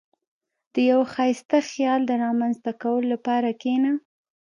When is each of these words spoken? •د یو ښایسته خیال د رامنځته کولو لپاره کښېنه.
•د 0.73 0.75
یو 0.91 1.01
ښایسته 1.13 1.57
خیال 1.69 2.01
د 2.05 2.11
رامنځته 2.23 2.71
کولو 2.81 3.07
لپاره 3.13 3.49
کښېنه. 3.61 3.91